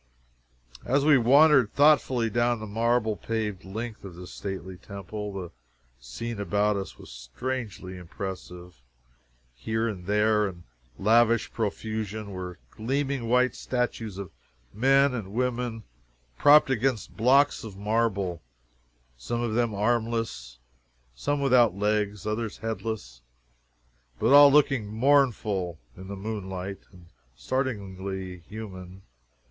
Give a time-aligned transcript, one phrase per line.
[0.83, 5.51] As we wandered thoughtfully down the marble paved length of this stately temple, the
[5.99, 8.77] scene about us was strangely impressive.
[9.53, 10.63] Here and there, in
[10.97, 14.31] lavish profusion, were gleaming white statues of
[14.73, 15.83] men and women,
[16.35, 18.41] propped against blocks of marble,
[19.19, 20.57] some of them armless,
[21.13, 23.21] some without legs, others headless
[24.17, 27.05] but all looking mournful in the moonlight, and
[27.35, 29.03] startlingly human!